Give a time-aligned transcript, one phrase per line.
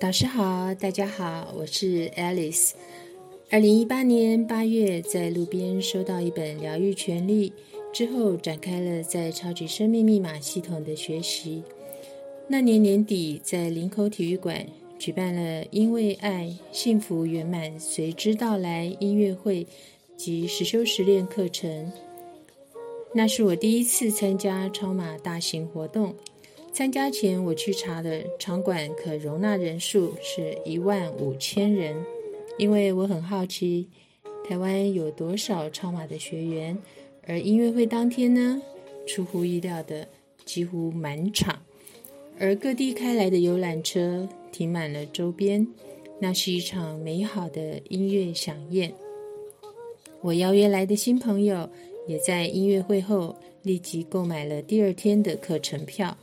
[0.00, 2.70] 导师好，大家好，我是 Alice。
[3.50, 7.50] 二零一八年八月，在路边收到一本《疗愈权利》
[7.92, 11.64] 之后，展开了在超级生命密码系统的学习。
[12.46, 14.64] 那年年底，在林口体育馆
[15.00, 19.66] 举办了“因为爱，幸福圆满随之到来”音乐会
[20.16, 21.90] 及实修实练课程。
[23.14, 26.14] 那是我第一次参加超马大型活动。
[26.78, 31.96] 参加前，我去查的场馆可容纳人数是一万五千人，
[32.56, 33.88] 因为我很好奇
[34.48, 36.78] 台湾有多少超马的学员。
[37.26, 38.62] 而音乐会当天呢，
[39.08, 40.06] 出乎意料的
[40.44, 41.60] 几乎满场，
[42.38, 45.66] 而各地开来的游览车停满了周边，
[46.20, 48.94] 那是一场美好的音乐飨宴。
[50.20, 51.68] 我邀约来的新朋友
[52.06, 56.16] 也在音乐会后立即购买了第二天的课程票。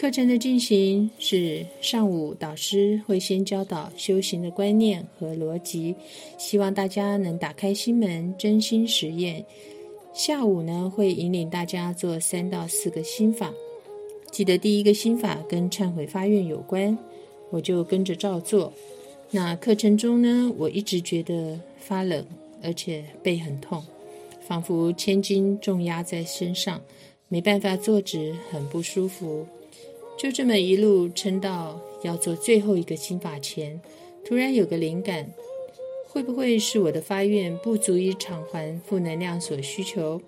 [0.00, 5.92] 课程的进行是上午，导师会先教导修行的观念和逻辑，
[6.38, 9.44] 希望大家能打开心门，真心实验。
[10.14, 13.52] 下午呢，会引领大家做三到四个心法。
[14.30, 16.96] 记得第一个心法跟忏悔发愿有关，
[17.50, 18.72] 我就跟着照做。
[19.32, 22.24] 那课程中呢，我一直觉得发冷，
[22.62, 23.82] 而且背很痛，
[24.46, 26.80] 仿佛千斤重压在身上，
[27.26, 29.44] 没办法坐直，很不舒服。
[30.18, 33.80] 就这么一路撑到要做最后一个心法前，
[34.24, 35.32] 突然有个灵感：
[36.08, 40.20] 会不会是我的发愿不足以偿还负能量所需求？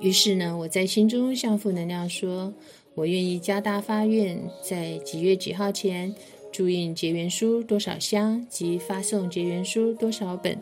[0.00, 2.52] 于是呢，我在心中向负能量说
[2.94, 6.12] ：“我愿意加大发愿，在几月几号前
[6.50, 10.58] 注印结缘书多少箱及发送结缘书多少本。”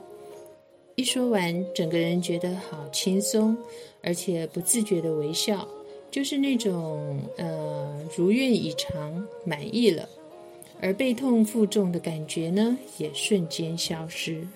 [0.95, 3.57] 一说完，整个人觉得好轻松，
[4.03, 5.67] 而且不自觉的微笑。
[6.11, 10.09] 就是那种呃如愿以偿、满意了，
[10.81, 14.47] 而背痛负重的感觉呢，也瞬间消失。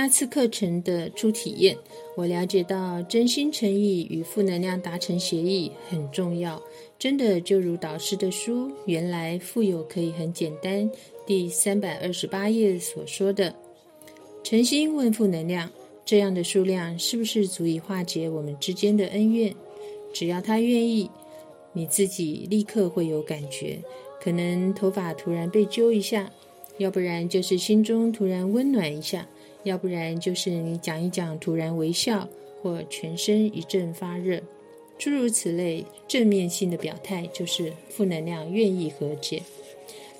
[0.00, 1.76] 那次课程的初体验，
[2.14, 6.62] 我了解到真心诚意与负能量达成协议很重要。
[7.00, 10.88] 真的就如导师的书《原来富有可以很简单》
[11.26, 13.52] 第三百二十八页所说的
[14.44, 15.68] ：“诚心问负能量，
[16.04, 19.52] 这样的数量是不是足以化解我们之间的恩怨？
[20.14, 21.10] 只要他愿意，
[21.72, 23.80] 你自己立刻会有感觉，
[24.22, 26.32] 可能头发突然被揪一下，
[26.76, 29.26] 要不然就是心中突然温暖一下。”
[29.64, 32.28] 要不然就是你讲一讲，突然微笑，
[32.62, 34.40] 或全身一阵发热，
[34.98, 39.42] 诸如此类正面性的表态，就是负能量愿意和解。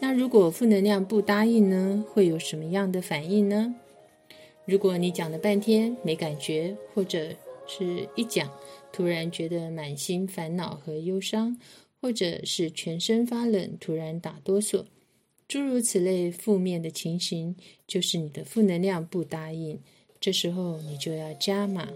[0.00, 2.04] 那如果负能量不答应呢？
[2.12, 3.75] 会有什么样的反应呢？
[4.65, 7.31] 如果你讲了半天没感觉，或者
[7.66, 8.50] 是一讲
[8.93, 11.59] 突然觉得满心烦恼和忧伤，
[12.00, 14.84] 或者是全身发冷，突然打哆嗦。
[15.49, 19.81] 诸如此类负面的情形，就是你的负能量不答应。
[20.21, 21.89] 这时候你就要加码。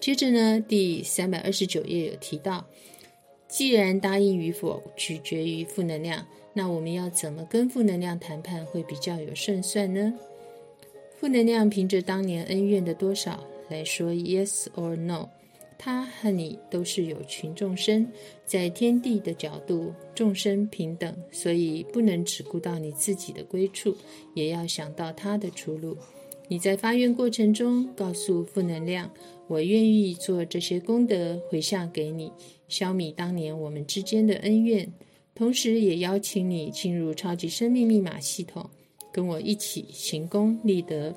[0.00, 2.66] 接着呢，第三百二十九页有提到，
[3.46, 10.12] 既然答应与否取决于负能量，那我们要怎么跟负能量谈判会比较有胜算呢？
[11.20, 15.28] 负能量凭着当年恩怨的多少来说 yes or no。
[15.82, 18.06] 他和你都是有群众生，
[18.44, 23.96] 在天地的角度，众生平等，所以不能只顾到你自己的归处，
[24.34, 25.96] 也要想到他的出路。
[26.48, 29.10] 你在发愿过程中，告诉负能量
[29.48, 32.30] ：“我愿意做这些功德回向给你，
[32.68, 34.86] 消弭当年我们之间的恩怨。”
[35.34, 38.68] 同时，也邀请你进入超级生命密码系统，
[39.10, 41.14] 跟我一起行功立德。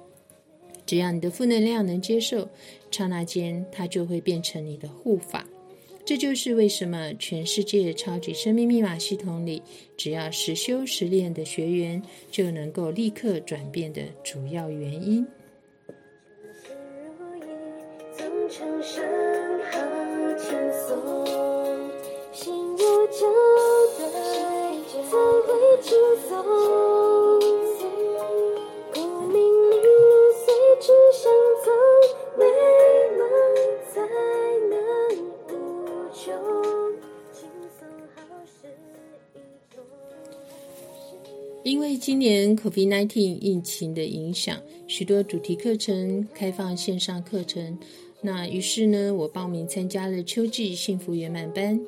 [0.86, 2.50] 只要你的负能量能接受，
[2.92, 5.46] 刹那间它就会变成你的护法。
[6.06, 9.64] 这就是为什么全世界超级生命密码系统里，
[9.96, 15.26] 只要实修实练的学员就能够立刻转变的主要原因。
[41.63, 47.80] 因为今年 COVID-19 疫情的影响，许多主题课程开放线上课程。
[48.21, 51.80] 那于是呢，我报名参加了秋季幸福圆满班。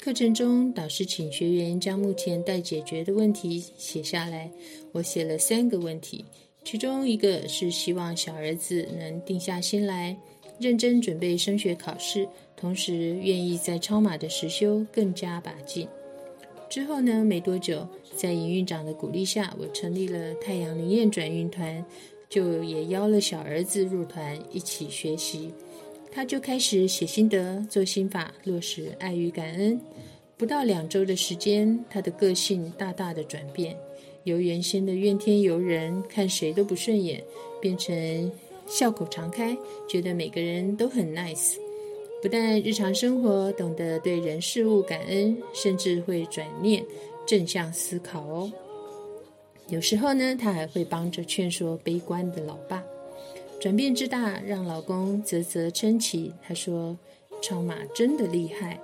[0.00, 4.50] 课程中，导师请学员将目前待解决的问题写下来。
[4.92, 6.24] 我写了三个问题，
[6.64, 10.16] 其中一个是希望小儿子能定下心来，
[10.58, 12.26] 认真准备升学考试，
[12.56, 15.86] 同时愿意在超马的实修更加把劲。
[16.68, 17.86] 之后呢，没多久。
[18.16, 21.84] 在营运长的鼓励下，我成立了太阳灵验转运团，
[22.28, 25.52] 就也邀了小儿子入团一起学习。
[26.10, 29.80] 他就开始写心得、做心法、落实爱与感恩。
[30.36, 33.76] 不到两周的时间，他的个性大大的转变，
[34.24, 37.22] 由原先的怨天尤人、看谁都不顺眼，
[37.60, 38.32] 变成
[38.66, 39.56] 笑口常开，
[39.88, 41.54] 觉得每个人都很 nice。
[42.20, 46.84] 不但日常生活懂得对人事物感恩，甚至会转念。
[47.26, 48.50] 正向思考哦。
[49.68, 52.82] 有时候呢，他还会帮着劝说悲观的老爸。
[53.60, 56.32] 转变之大，让老公啧啧称奇。
[56.42, 56.96] 他说
[57.42, 58.80] ：“超马真的厉害。”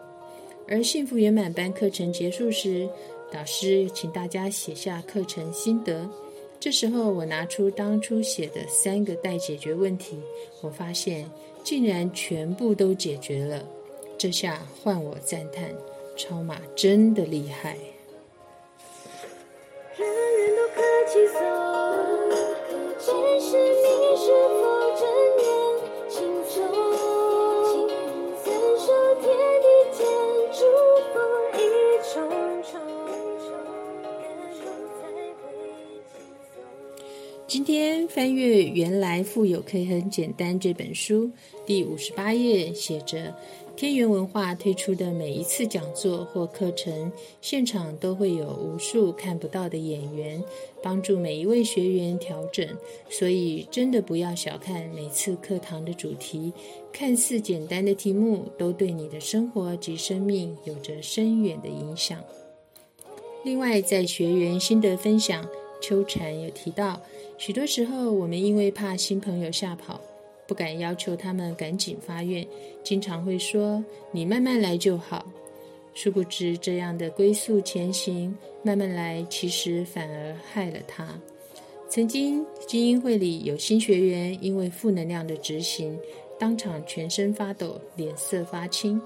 [0.68, 2.88] 而幸福圆满班课程结束时，
[3.32, 6.08] 导师请大家写下课程心得。
[6.58, 10.18] 这时候，我拿出当初写的三个待解决问题，
[10.62, 11.30] 我发现
[11.62, 13.62] 竟然全部都解决了。
[14.16, 15.74] 这下换我赞叹：
[16.16, 17.76] 超马真的厉害。
[22.98, 23.10] 其
[23.40, 24.62] 实你是否
[37.54, 41.30] 今天翻阅《原来富有可以很简单》这本书，
[41.64, 43.32] 第五十八页写着。
[43.76, 50.42] 天元文化推出的每一次讲座或课程，现场都会有无数看不到的演员，
[50.82, 52.66] 帮助每一位学员调整。
[53.08, 56.52] 所以，真的不要小看每次课堂的主题，
[56.92, 62.18] 看似简单的题目，都对你的生活及生命有着深远的影响。
[63.44, 65.48] 另外，在学员心得分享，
[65.80, 67.00] 秋蝉有提到，
[67.38, 70.00] 许多时候我们因为怕新朋友吓跑。
[70.46, 72.46] 不敢要求他们赶紧发愿，
[72.82, 73.82] 经常会说
[74.12, 75.26] “你慢慢来就好”。
[75.94, 81.18] 殊不知，这样的龟速前行，慢慢来，其实反而害了他。
[81.88, 85.98] 曾经精英会里有新学员，因为负能量的执行，
[86.38, 89.00] 当场全身发抖，脸色发青。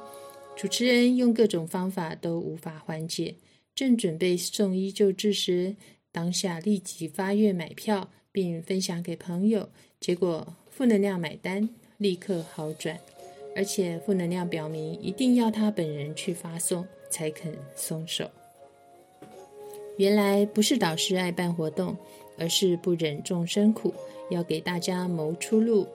[0.57, 3.33] 主持人用各种方法都无法缓解，
[3.77, 5.77] 正准备送医救治时，
[6.19, 9.69] 当下立即发愿买票，并分享给朋友，
[10.01, 10.45] 结果。
[10.69, 11.69] 负能量买单，
[11.99, 12.99] 立刻好转，
[13.55, 18.29] 而且负能量表明一定要他本人去发送才肯松手。
[19.97, 21.97] 原来不是导师爱办活动，
[22.37, 23.95] 而是不忍众生苦，
[24.29, 25.87] 要给大家谋出路。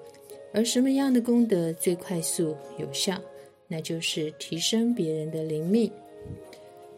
[0.53, 3.19] 而什么样的功德最快速有效？
[3.67, 5.91] 那就是提升别人的灵命。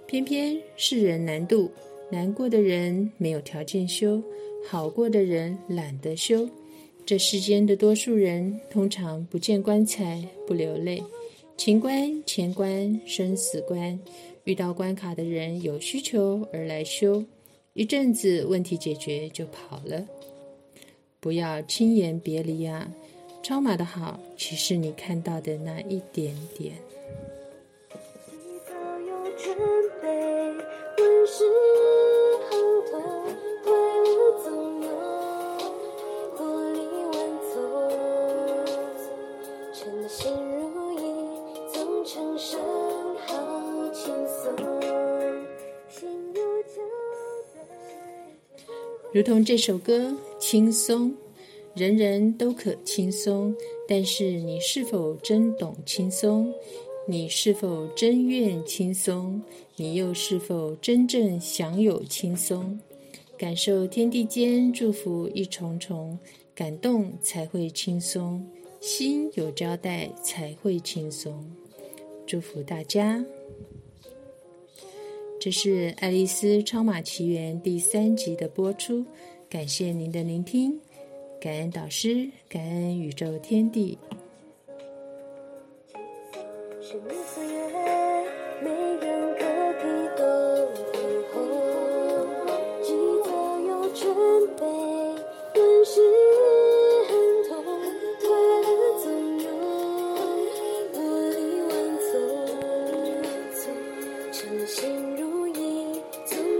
[0.05, 1.71] 偏偏世人难度，
[2.11, 4.21] 难过的人没有条件修，
[4.67, 6.47] 好过的人懒得修。
[7.05, 11.03] 这世间的多数人，通常不见棺材不流泪，
[11.57, 13.99] 情关、钱关、生死关，
[14.43, 17.23] 遇到关卡的人有需求而来修，
[17.73, 20.05] 一阵子问题解决就跑了。
[21.19, 22.91] 不要轻言别离啊！
[23.43, 26.73] 超马的好，其实你看到的那一点点。
[49.15, 51.15] 如同这首歌，轻松，
[51.73, 53.55] 人人都可轻松，
[53.87, 56.53] 但是你是否真懂轻松？
[57.07, 59.41] 你是否真愿轻松？
[59.77, 62.77] 你又是否真正享有轻松？
[63.37, 66.19] 感受天地间祝福一重重，
[66.53, 68.45] 感动才会轻松，
[68.81, 71.41] 心有交代才会轻松。
[72.27, 73.23] 祝福大家。
[75.45, 79.05] 这是《爱丽丝超马奇缘》第三集的播出，
[79.47, 80.75] 感谢您的聆听，
[81.39, 83.95] 感恩导师，感恩宇宙天地。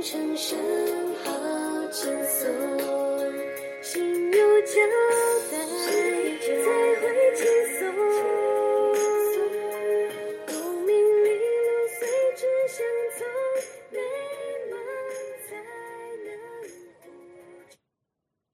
[0.05, 0.55] 成声
[1.23, 1.31] 好
[1.91, 2.47] 轻松
[3.81, 5.24] 心如江。